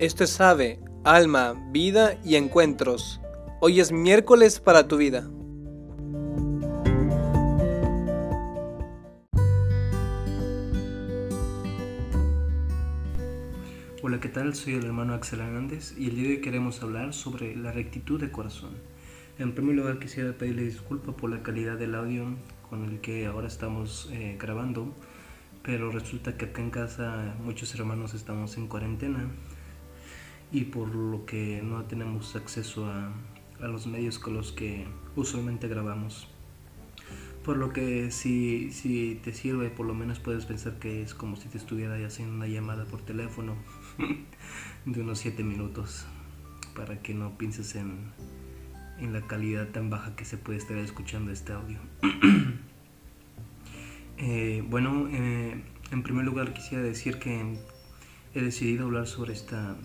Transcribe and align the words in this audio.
Esto 0.00 0.24
es 0.24 0.40
Ave, 0.40 0.80
Alma, 1.04 1.52
Vida 1.72 2.18
y 2.24 2.36
Encuentros. 2.36 3.20
Hoy 3.60 3.80
es 3.80 3.92
miércoles 3.92 4.58
para 4.58 4.88
tu 4.88 4.96
vida. 4.96 5.28
Hola, 14.02 14.20
¿qué 14.20 14.30
tal? 14.30 14.54
Soy 14.54 14.76
el 14.76 14.86
hermano 14.86 15.12
Axel 15.12 15.40
Hernández 15.40 15.92
y 15.98 16.08
el 16.08 16.16
día 16.16 16.28
de 16.28 16.30
hoy 16.36 16.40
queremos 16.40 16.82
hablar 16.82 17.12
sobre 17.12 17.54
la 17.54 17.70
rectitud 17.70 18.18
de 18.18 18.30
corazón. 18.30 18.70
En 19.38 19.54
primer 19.54 19.76
lugar 19.76 19.98
quisiera 19.98 20.32
pedirle 20.32 20.62
disculpa 20.62 21.12
por 21.12 21.28
la 21.28 21.42
calidad 21.42 21.76
del 21.76 21.94
audio 21.94 22.24
con 22.70 22.86
el 22.86 23.02
que 23.02 23.26
ahora 23.26 23.48
estamos 23.48 24.08
eh, 24.12 24.38
grabando, 24.40 24.94
pero 25.62 25.90
resulta 25.90 26.38
que 26.38 26.46
acá 26.46 26.62
en 26.62 26.70
casa 26.70 27.34
muchos 27.44 27.74
hermanos 27.74 28.14
estamos 28.14 28.56
en 28.56 28.66
cuarentena 28.66 29.28
y 30.52 30.64
por 30.64 30.94
lo 30.94 31.24
que 31.26 31.62
no 31.62 31.84
tenemos 31.84 32.34
acceso 32.36 32.86
a, 32.86 33.12
los 33.60 33.86
medios 33.86 34.18
con 34.18 34.34
los 34.34 34.52
que 34.52 34.86
usualmente 35.16 35.68
grabamos. 35.68 36.28
Por 37.44 37.58
lo 37.58 37.72
que 37.72 38.10
si, 38.10 38.72
si 38.72 39.20
te 39.22 39.34
sirve, 39.34 39.68
por 39.68 39.84
lo 39.86 39.94
menos 39.94 40.18
puedes 40.18 40.46
pensar 40.46 40.78
que 40.78 41.02
es 41.02 41.14
como 41.14 41.36
si 41.36 41.48
te 41.48 41.58
estuviera 41.58 41.94
haciendo 42.06 42.34
una 42.34 42.46
llamada 42.46 42.86
por 42.86 43.02
teléfono 43.02 43.54
de 44.86 45.00
unos 45.00 45.18
7 45.18 45.42
minutos, 45.42 46.06
para 46.74 47.02
que 47.02 47.12
no 47.12 47.36
pienses 47.36 47.74
en, 47.76 48.12
en 48.98 49.12
la 49.12 49.26
calidad 49.26 49.68
tan 49.68 49.90
baja 49.90 50.16
que 50.16 50.24
se 50.24 50.38
puede 50.38 50.58
estar 50.58 50.76
escuchando 50.78 51.30
este 51.30 51.52
audio. 51.52 51.78
Eh, 54.22 54.62
bueno, 54.68 55.08
eh, 55.10 55.64
en 55.92 56.02
primer 56.02 56.26
lugar 56.26 56.52
quisiera 56.52 56.84
decir 56.84 57.18
que 57.18 57.56
he 58.34 58.42
decidido 58.42 58.84
hablar 58.84 59.06
sobre 59.06 59.32
esta 59.32 59.78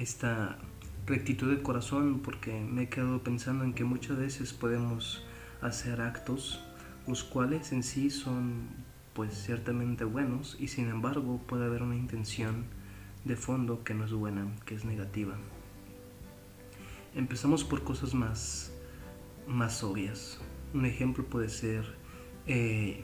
esta 0.00 0.58
rectitud 1.06 1.54
de 1.54 1.62
corazón 1.62 2.20
porque 2.20 2.58
me 2.60 2.84
he 2.84 2.88
quedado 2.88 3.22
pensando 3.22 3.64
en 3.64 3.74
que 3.74 3.84
muchas 3.84 4.16
veces 4.16 4.52
podemos 4.52 5.24
hacer 5.60 6.00
actos 6.00 6.60
los 7.06 7.24
cuales 7.24 7.72
en 7.72 7.82
sí 7.82 8.10
son 8.10 8.68
pues 9.14 9.34
ciertamente 9.34 10.04
buenos 10.04 10.56
y 10.60 10.68
sin 10.68 10.88
embargo 10.88 11.40
puede 11.46 11.66
haber 11.66 11.82
una 11.82 11.96
intención 11.96 12.64
de 13.24 13.36
fondo 13.36 13.84
que 13.84 13.94
no 13.94 14.04
es 14.04 14.12
buena, 14.12 14.46
que 14.64 14.74
es 14.74 14.84
negativa. 14.84 15.36
Empezamos 17.14 17.64
por 17.64 17.82
cosas 17.82 18.14
más, 18.14 18.72
más 19.48 19.82
obvias. 19.82 20.38
Un 20.72 20.86
ejemplo 20.86 21.24
puede 21.24 21.48
ser, 21.48 21.84
eh, 22.46 23.02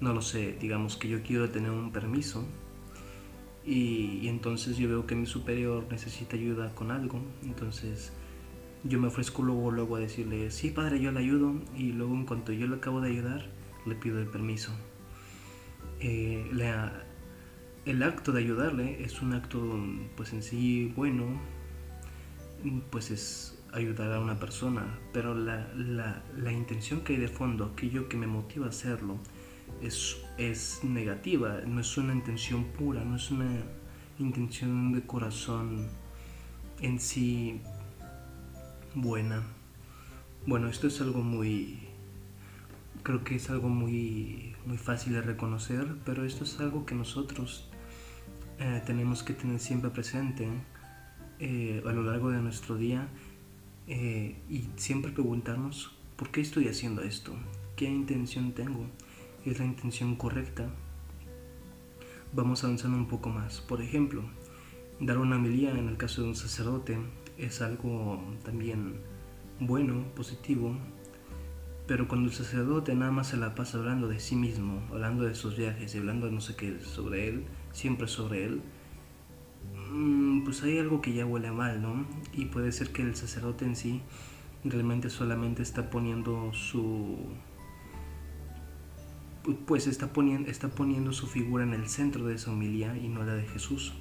no 0.00 0.14
lo 0.14 0.22
sé, 0.22 0.56
digamos 0.60 0.96
que 0.96 1.08
yo 1.08 1.22
quiero 1.22 1.50
tener 1.50 1.72
un 1.72 1.90
permiso 1.90 2.46
y, 3.64 4.26
entonces 4.28 4.76
yo 4.76 4.88
veo 4.88 5.06
que 5.06 5.14
mi 5.14 5.26
superior 5.26 5.86
necesita 5.90 6.36
ayuda 6.36 6.74
con 6.74 6.90
algo, 6.90 7.20
entonces 7.42 8.12
yo 8.84 8.98
me 8.98 9.08
ofrezco 9.08 9.42
luego, 9.42 9.70
luego 9.70 9.96
a 9.96 10.00
decirle, 10.00 10.50
sí 10.50 10.70
padre, 10.70 11.00
yo 11.00 11.12
le 11.12 11.20
ayudo 11.20 11.54
y 11.76 11.92
luego 11.92 12.14
en 12.14 12.24
cuanto 12.24 12.52
yo 12.52 12.66
le 12.66 12.76
acabo 12.76 13.00
de 13.00 13.10
ayudar, 13.10 13.46
le 13.86 13.94
pido 13.94 14.18
el 14.18 14.26
permiso. 14.26 14.72
Eh, 16.00 16.50
el 17.84 18.02
acto 18.02 18.32
de 18.32 18.40
ayudarle 18.40 19.02
es 19.04 19.20
un 19.20 19.34
acto 19.34 19.60
pues 20.16 20.32
en 20.32 20.42
sí 20.42 20.92
bueno, 20.96 21.24
pues 22.90 23.10
es 23.10 23.58
ayudar 23.72 24.12
a 24.12 24.20
una 24.20 24.38
persona, 24.38 24.98
pero 25.12 25.34
la, 25.34 25.70
la, 25.74 26.22
la 26.36 26.52
intención 26.52 27.02
que 27.02 27.14
hay 27.14 27.18
de 27.18 27.28
fondo, 27.28 27.66
aquello 27.66 28.08
que 28.08 28.16
me 28.16 28.26
motiva 28.26 28.66
a 28.66 28.70
hacerlo, 28.70 29.18
es, 29.82 30.18
es 30.38 30.84
negativa, 30.84 31.60
no 31.66 31.80
es 31.80 31.96
una 31.96 32.14
intención 32.14 32.64
pura, 32.64 33.04
no 33.04 33.16
es 33.16 33.30
una 33.30 33.62
intención 34.18 34.92
de 34.92 35.02
corazón 35.02 35.88
en 36.80 36.98
sí 37.00 37.60
buena. 38.94 39.42
Bueno, 40.46 40.68
esto 40.68 40.86
es 40.86 41.00
algo 41.00 41.22
muy, 41.22 41.78
creo 43.02 43.24
que 43.24 43.36
es 43.36 43.50
algo 43.50 43.68
muy, 43.68 44.54
muy 44.66 44.78
fácil 44.78 45.12
de 45.14 45.22
reconocer, 45.22 45.86
pero 46.04 46.24
esto 46.24 46.44
es 46.44 46.58
algo 46.60 46.86
que 46.86 46.94
nosotros 46.94 47.68
eh, 48.58 48.82
tenemos 48.84 49.22
que 49.22 49.32
tener 49.32 49.58
siempre 49.58 49.90
presente 49.90 50.48
eh, 51.38 51.82
a 51.86 51.92
lo 51.92 52.02
largo 52.02 52.30
de 52.30 52.40
nuestro 52.40 52.76
día 52.76 53.08
eh, 53.86 54.36
y 54.48 54.68
siempre 54.76 55.12
preguntarnos, 55.12 55.92
¿por 56.16 56.30
qué 56.30 56.40
estoy 56.40 56.68
haciendo 56.68 57.02
esto? 57.02 57.34
¿Qué 57.76 57.86
intención 57.86 58.52
tengo? 58.52 58.86
Es 59.44 59.58
la 59.58 59.64
intención 59.64 60.16
correcta, 60.16 60.68
vamos 62.32 62.64
avanzando 62.64 62.96
un 62.96 63.08
poco 63.08 63.28
más. 63.28 63.60
Por 63.60 63.80
ejemplo, 63.82 64.22
dar 65.00 65.18
una 65.18 65.36
homilía 65.36 65.70
en 65.70 65.88
el 65.88 65.96
caso 65.96 66.22
de 66.22 66.28
un 66.28 66.36
sacerdote 66.36 66.98
es 67.38 67.62
algo 67.62 68.22
también 68.44 69.00
bueno, 69.58 70.04
positivo, 70.14 70.74
pero 71.86 72.06
cuando 72.06 72.28
el 72.28 72.34
sacerdote 72.34 72.94
nada 72.94 73.10
más 73.10 73.28
se 73.28 73.36
la 73.36 73.54
pasa 73.54 73.78
hablando 73.78 74.08
de 74.08 74.20
sí 74.20 74.36
mismo, 74.36 74.82
hablando 74.90 75.24
de 75.24 75.34
sus 75.34 75.56
viajes 75.56 75.94
y 75.94 75.98
hablando 75.98 76.26
de 76.26 76.32
no 76.32 76.40
sé 76.40 76.54
qué 76.54 76.80
sobre 76.80 77.28
él, 77.28 77.44
siempre 77.72 78.06
sobre 78.08 78.44
él, 78.44 78.62
mm, 79.90 80.44
pues 80.44 80.62
hay 80.62 80.78
algo 80.78 81.00
que 81.00 81.12
ya 81.12 81.26
huele 81.26 81.50
mal, 81.50 81.82
¿no? 81.82 82.06
Y 82.32 82.46
puede 82.46 82.72
ser 82.72 82.92
que 82.92 83.02
el 83.02 83.16
sacerdote 83.16 83.64
en 83.64 83.76
sí 83.76 84.02
realmente 84.64 85.10
solamente 85.10 85.62
está 85.62 85.90
poniendo 85.90 86.52
su 86.52 87.18
pues 89.66 89.86
está 89.86 90.12
poniendo, 90.12 90.50
está 90.50 90.68
poniendo 90.68 91.12
su 91.12 91.26
figura 91.26 91.64
en 91.64 91.74
el 91.74 91.88
centro 91.88 92.26
de 92.26 92.34
esa 92.34 92.50
homilía 92.50 92.96
y 92.96 93.08
no 93.08 93.24
la 93.24 93.34
de 93.34 93.46
Jesús. 93.46 93.92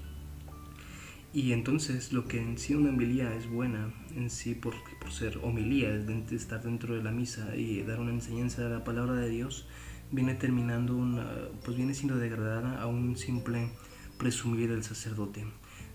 Y 1.32 1.52
entonces 1.52 2.12
lo 2.12 2.28
que 2.28 2.42
en 2.42 2.58
sí 2.58 2.74
una 2.74 2.90
homilía 2.90 3.36
es 3.36 3.48
buena, 3.48 3.94
en 4.16 4.32
sí 4.32 4.56
por, 4.56 4.74
por 5.00 5.12
ser 5.12 5.38
homilía, 5.44 5.94
es 5.94 6.32
estar 6.32 6.64
dentro 6.64 6.96
de 6.96 7.04
la 7.04 7.12
misa 7.12 7.56
y 7.56 7.84
dar 7.84 8.00
una 8.00 8.12
enseñanza 8.12 8.64
de 8.64 8.70
la 8.70 8.84
palabra 8.84 9.14
de 9.14 9.30
Dios, 9.30 9.68
viene 10.12 10.34
terminando 10.34 10.96
una, 10.96 11.28
pues 11.64 11.78
viene 11.78 11.94
siendo 11.94 12.18
degradada 12.18 12.82
a 12.82 12.88
un 12.88 13.16
simple 13.16 13.70
presumir 14.18 14.72
del 14.72 14.84
sacerdote. 14.84 15.46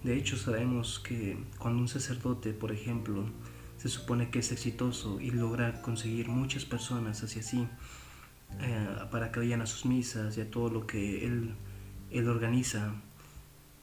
De 0.04 0.16
hecho 0.16 0.36
sabemos 0.36 1.00
que 1.00 1.36
cuando 1.58 1.80
un 1.80 1.88
sacerdote, 1.88 2.52
por 2.52 2.70
ejemplo, 2.70 3.24
se 3.76 3.88
supone 3.88 4.30
que 4.30 4.38
es 4.38 4.52
exitoso 4.52 5.20
y 5.20 5.30
logra 5.30 5.82
conseguir 5.82 6.28
muchas 6.28 6.64
personas 6.64 7.24
hacia 7.24 7.42
sí, 7.42 7.66
eh, 8.60 8.86
para 9.10 9.32
que 9.32 9.40
vayan 9.40 9.60
a 9.60 9.66
sus 9.66 9.86
misas 9.86 10.36
y 10.38 10.40
a 10.40 10.50
todo 10.50 10.68
lo 10.68 10.86
que 10.86 11.26
él, 11.26 11.54
él 12.10 12.28
organiza. 12.28 12.94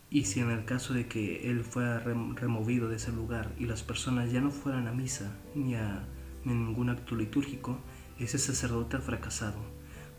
Y 0.09 0.26
si 0.26 0.40
en 0.40 0.50
el 0.50 0.66
caso 0.66 0.94
de 0.94 1.08
que 1.08 1.50
él 1.50 1.64
fuera 1.64 2.00
removido 2.00 2.90
de 2.90 2.98
ese 2.98 3.12
lugar 3.12 3.54
y 3.58 3.66
las 3.66 3.84
personas 3.84 4.31
ya 4.31 4.42
no 4.42 4.52
fueran 4.52 4.88
a 4.88 4.92
misa 4.92 5.38
ni 5.56 5.76
a, 5.76 6.06
ningún 6.44 6.90
acto 6.90 7.16
litúrgico, 7.16 7.78
ese 8.20 8.40
sacerdote 8.40 8.98
ha 8.98 9.00
fracasado, 9.00 9.60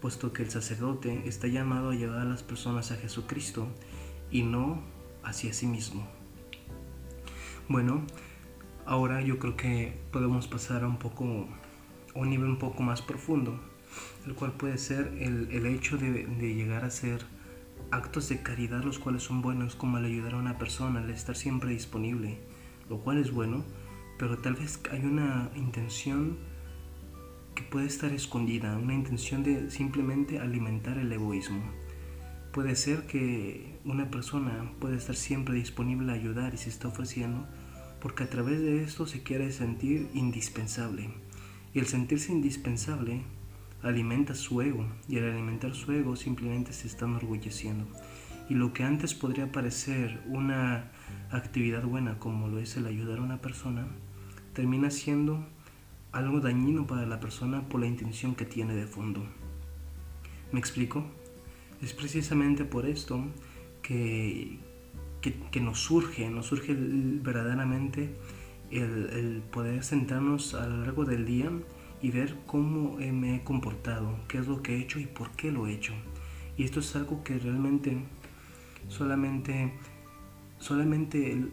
puesto 0.01 0.33
que 0.33 0.45
el 0.45 0.51
sacerdote 0.51 1.29
está 1.29 1.49
llamado 1.49 1.91
a 1.91 1.95
llevar 1.95 2.21
a 2.21 2.25
las 2.25 2.43
personas 2.43 2.93
a 2.93 2.97
Jesucristo 2.97 3.69
y 4.31 4.43
no 4.43 4.83
hacia 5.25 5.53
sí 5.53 5.67
mismo. 5.67 6.07
Bueno, 7.69 8.07
ahora 8.87 9.21
yo 9.21 9.39
creo 9.39 9.57
que 9.57 10.01
podemos 10.13 10.47
pasar 10.47 10.85
a 10.85 10.87
un 10.87 10.99
poco 10.99 11.49
a 12.15 12.19
un 12.19 12.31
nivel 12.31 12.51
un 12.51 12.59
poco 12.59 12.83
más 12.83 13.03
profundo 13.03 13.59
el 14.27 14.35
cual 14.35 14.53
puede 14.53 14.79
ser 14.79 15.13
el, 15.19 15.67
hecho 15.67 15.97
de, 15.99 16.27
llegar 16.55 16.85
a 16.85 16.89
hacer 16.89 17.23
actos 17.91 18.29
de 18.29 18.43
caridad 18.43 18.83
los 18.85 18.99
cuales 18.99 19.23
son 19.23 19.43
buenos, 19.43 19.75
como 19.75 19.99
el 19.99 20.05
ayudar 20.05 20.35
a 20.35 20.39
una 20.39 20.59
persona, 20.59 21.03
el 21.03 21.11
estar 21.11 21.37
siempre 21.37 21.71
disponible, 21.71 22.39
lo 22.89 22.99
cual 22.99 23.19
es 23.19 23.33
bueno, 23.33 23.65
pero 24.19 24.39
tal 24.39 24.55
vez 24.55 24.81
hay 24.91 25.05
una 25.05 25.51
intención 25.57 26.39
que 27.55 27.63
puede 27.63 27.87
estar 27.87 28.13
escondida, 28.13 28.77
una 28.77 28.95
intención 28.95 29.43
de 29.43 29.71
simplemente 29.71 30.39
alimentar 30.39 30.99
el 30.99 31.13
egoísmo. 31.13 31.63
Puede 32.53 32.77
ser 32.77 33.07
que 33.07 33.79
una 33.85 34.11
persona 34.11 34.73
puede 34.79 34.97
estar 34.97 35.17
siempre 35.17 35.55
disponible 35.55 36.13
a 36.13 36.15
ayudar 36.15 36.55
y 36.55 36.59
se 36.59 36.69
está 36.69 36.89
ofreciendo 36.89 37.47
porque 38.03 38.25
a 38.25 38.29
través 38.29 38.61
de 38.61 38.83
esto 38.83 39.07
se 39.07 39.23
quiere 39.23 39.53
sentir 39.53 40.09
indispensable. 40.13 41.09
Y 41.73 41.79
el 41.79 41.87
sentirse 41.87 42.33
indispensable 42.33 43.23
alimenta 43.83 44.35
su 44.35 44.61
ego 44.63 44.87
y 45.09 45.19
al 45.19 45.31
alimentar 45.31 45.75
su 45.75 45.93
ego 45.93 46.17
simplemente 46.17 46.73
se 46.73 46.87
está 46.87 47.05
enorgulleciendo. 47.05 47.87
Y 48.49 48.55
lo 48.55 48.73
que 48.73 48.85
antes 48.85 49.15
podría 49.15 49.51
parecer 49.51 50.23
una 50.27 50.91
actividad 51.31 51.83
buena 51.85 52.19
como 52.19 52.49
lo 52.49 52.59
es 52.59 52.77
el 52.77 52.87
ayudar 52.87 53.19
a 53.19 53.23
una 53.23 53.41
persona, 53.41 53.87
termina 54.53 54.91
siendo 54.91 55.47
algo 56.13 56.41
dañino 56.41 56.87
para 56.87 57.07
la 57.07 57.21
persona 57.21 57.69
por 57.69 57.81
la 57.81 57.87
intención 57.87 58.35
que 58.35 58.45
tiene 58.45 58.75
de 58.75 58.87
fondo. 58.87 59.25
¿Me 60.53 60.61
explico? 60.61 61.05
Es 61.81 61.95
precisamente 61.95 62.65
por 62.65 62.87
esto 62.87 63.25
que, 63.81 64.59
que, 65.21 65.61
nos 65.61 65.81
surge, 65.81 66.29
nos 66.29 66.47
surge 66.47 66.77
verdaderamente 66.77 68.15
el 68.71 69.43
poder 69.51 69.83
sentarnos 69.83 70.55
a 70.55 70.67
lo 70.67 70.79
largo 70.79 71.05
del 71.05 71.25
día 71.25 71.51
y 72.03 72.11
ver 72.11 72.37
cómo 72.47 72.99
eh, 73.01 73.13
me 73.13 73.37
he 73.37 73.45
comportado, 73.45 74.19
qué 74.29 74.39
es 74.39 74.49
lo 74.49 74.63
que 74.63 74.77
he 74.77 74.81
hecho 74.81 74.99
y 74.99 75.07
por 75.07 75.31
qué 75.31 75.53
lo 75.53 75.67
he 75.67 75.73
hecho. 75.73 75.95
Y 76.57 76.65
esto 76.65 76.81
es 76.81 76.95
algo 76.97 77.23
que 77.25 77.39
realmente 77.39 77.97
solamente 78.89 79.73
solamente 80.59 81.45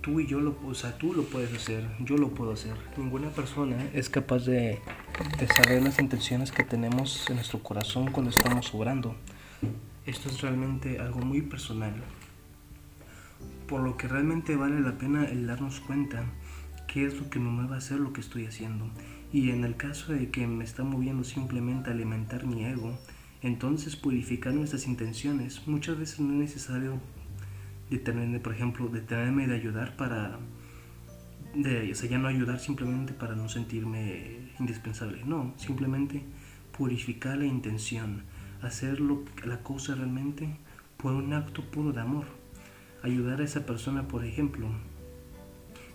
tú 0.00 0.20
y 0.20 0.26
yo 0.26 0.40
lo, 0.40 0.56
o 0.64 0.74
sea, 0.74 0.96
tú 0.96 1.12
lo 1.12 1.24
puedes 1.24 1.52
hacer, 1.52 1.84
yo 2.00 2.16
lo 2.16 2.30
puedo 2.30 2.52
hacer. 2.52 2.74
Ninguna 2.96 3.28
persona 3.30 3.76
es 3.92 4.08
capaz 4.08 4.46
de, 4.46 4.80
de 5.68 5.80
las 5.80 5.98
intenciones 5.98 6.52
que 6.52 6.62
tenemos 6.62 7.28
en 7.28 7.36
nuestro 7.36 7.62
corazón 7.62 8.12
cuando 8.12 8.30
estamos 8.30 8.72
obrando. 8.74 9.16
Esto 10.06 10.28
es 10.28 10.40
realmente 10.40 11.00
algo 11.00 11.20
muy 11.20 11.42
personal. 11.42 11.92
Por 13.66 13.80
lo 13.80 13.96
que 13.96 14.06
realmente 14.06 14.54
vale 14.54 14.80
la 14.80 14.96
pena 14.96 15.24
el 15.24 15.46
darnos 15.46 15.80
cuenta 15.80 16.24
qué 16.86 17.04
es 17.04 17.18
lo 17.18 17.28
que 17.28 17.40
me 17.40 17.50
mueve 17.50 17.74
a 17.74 17.78
hacer 17.78 17.98
lo 17.98 18.12
que 18.12 18.20
estoy 18.20 18.46
haciendo. 18.46 18.88
Y 19.32 19.50
en 19.50 19.64
el 19.64 19.76
caso 19.76 20.12
de 20.12 20.30
que 20.30 20.46
me 20.46 20.64
está 20.64 20.84
moviendo 20.84 21.24
simplemente 21.24 21.90
a 21.90 21.92
alimentar 21.92 22.46
mi 22.46 22.64
ego, 22.64 22.98
entonces 23.42 23.96
purificar 23.96 24.54
nuestras 24.54 24.86
intenciones 24.86 25.66
muchas 25.66 25.98
veces 25.98 26.20
no 26.20 26.32
es 26.32 26.38
necesario 26.38 27.00
detenerme, 27.90 28.40
por 28.40 28.52
ejemplo, 28.52 28.88
detenerme 28.88 29.46
de 29.46 29.54
ayudar 29.54 29.96
para, 29.96 30.38
de, 31.54 31.92
o 31.92 31.94
sea, 31.94 32.08
ya 32.08 32.18
no 32.18 32.28
ayudar 32.28 32.58
simplemente 32.58 33.12
para 33.12 33.34
no 33.34 33.48
sentirme 33.48 34.50
indispensable, 34.58 35.22
no, 35.24 35.54
simplemente 35.56 36.22
purificar 36.76 37.38
la 37.38 37.46
intención, 37.46 38.22
hacer 38.62 39.00
la 39.00 39.62
cosa 39.62 39.94
realmente 39.94 40.56
por 40.96 41.12
un 41.12 41.32
acto 41.32 41.62
puro 41.70 41.92
de 41.92 42.00
amor, 42.00 42.26
ayudar 43.02 43.40
a 43.40 43.44
esa 43.44 43.66
persona, 43.66 44.08
por 44.08 44.24
ejemplo, 44.24 44.68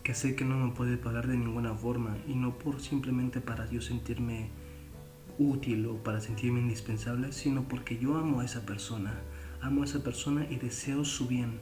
que 0.03 0.13
sé 0.15 0.35
que 0.35 0.45
no 0.45 0.57
me 0.57 0.73
puede 0.73 0.97
pagar 0.97 1.27
de 1.27 1.37
ninguna 1.37 1.73
forma 1.75 2.17
y 2.27 2.35
no 2.35 2.57
por 2.57 2.79
simplemente 2.79 3.41
para 3.41 3.69
yo 3.69 3.81
sentirme 3.81 4.49
útil 5.37 5.85
o 5.87 6.03
para 6.03 6.21
sentirme 6.21 6.59
indispensable, 6.59 7.31
sino 7.31 7.67
porque 7.67 7.97
yo 7.97 8.15
amo 8.17 8.41
a 8.41 8.45
esa 8.45 8.65
persona, 8.65 9.13
amo 9.61 9.81
a 9.81 9.85
esa 9.85 10.03
persona 10.03 10.45
y 10.49 10.57
deseo 10.57 11.05
su 11.05 11.27
bien. 11.27 11.59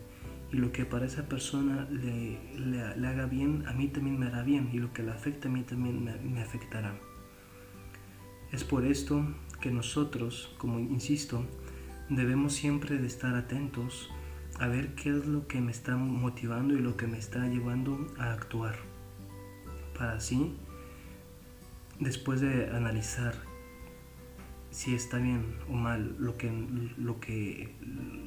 Y 0.51 0.57
lo 0.57 0.71
que 0.71 0.83
para 0.83 1.05
esa 1.05 1.27
persona 1.29 1.87
le, 1.91 2.39
le, 2.57 3.07
haga 3.07 3.27
bien, 3.27 3.65
a 3.67 3.73
mí 3.73 3.87
también 3.87 4.17
me 4.17 4.25
hará 4.25 4.41
bien. 4.41 4.69
Y 4.73 4.79
lo 4.79 4.91
que 4.93 5.03
le 5.03 5.11
afecta 5.11 5.47
a 5.47 5.51
mí 5.51 5.61
también 5.61 6.03
me, 6.03 6.15
me 6.17 6.41
afectará. 6.41 6.99
Es 8.51 8.63
por 8.63 8.83
esto 8.83 9.23
que 9.61 9.69
nosotros, 9.69 10.55
como 10.57 10.79
insisto, 10.79 11.45
debemos 12.09 12.53
siempre 12.53 12.97
de 12.97 13.05
estar 13.05 13.35
atentos 13.35 14.09
a 14.59 14.67
ver 14.67 14.93
qué 14.95 15.09
es 15.09 15.25
lo 15.25 15.47
que 15.47 15.61
me 15.61 15.71
está 15.71 15.95
motivando 15.95 16.73
y 16.73 16.79
lo 16.79 16.97
que 16.97 17.07
me 17.07 17.17
está 17.17 17.47
llevando 17.47 18.07
a 18.17 18.33
actuar. 18.33 18.75
Para 19.97 20.13
así, 20.13 20.55
después 21.99 22.41
de 22.41 22.69
analizar 22.69 23.33
si 24.71 24.93
está 24.93 25.17
bien 25.17 25.55
o 25.67 25.73
mal 25.73 26.15
lo 26.19 26.37
que, 26.37 26.51
lo 26.97 27.19
que 27.19 27.75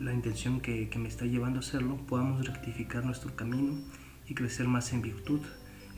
la 0.01 0.13
intención 0.13 0.61
que, 0.61 0.89
que 0.89 0.99
me 0.99 1.09
está 1.09 1.25
llevando 1.25 1.59
a 1.59 1.61
hacerlo, 1.61 1.99
podamos 2.09 2.47
rectificar 2.47 3.05
nuestro 3.05 3.37
camino 3.37 3.79
y 4.29 4.35
crecer 4.35 4.67
más 4.67 4.93
en 4.93 5.03
virtud 5.03 5.41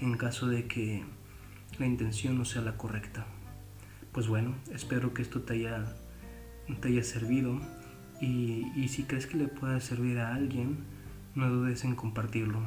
en 0.01 0.17
caso 0.17 0.49
de 0.49 0.67
que 0.67 1.05
la 1.79 1.87
intención 1.87 2.37
no 2.37 2.45
sea 2.45 2.63
la 2.63 2.77
correcta. 2.77 3.27
Pues 4.13 4.29
bueno, 4.29 4.55
espero 4.73 5.15
que 5.15 5.23
esto 5.23 5.43
te 5.43 5.55
haya, 5.55 5.97
te 6.81 6.89
haya 6.89 7.03
servido 7.03 7.61
y, 8.25 8.88
si 8.88 9.05
crees 9.05 9.26
que 9.26 9.37
le 9.37 9.49
pueda 9.49 9.81
servir 9.81 10.19
a 10.19 10.35
alguien, 10.35 10.79
no 11.35 11.49
dudes 11.49 11.85
en 11.85 11.94
compartirlo. 11.94 12.61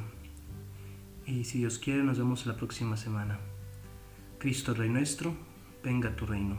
Y 1.26 1.44
si 1.44 1.58
Dios 1.58 1.78
quiere, 1.78 2.02
nos 2.02 2.18
vemos 2.18 2.46
la 2.46 2.56
próxima 2.56 2.96
semana. 2.96 3.38
Cristo 4.38 4.74
Rey 4.74 4.88
nuestro, 4.88 5.34
venga 5.82 6.14
tu 6.16 6.26
reino. 6.26 6.56